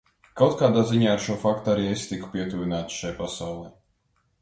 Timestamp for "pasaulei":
3.25-3.73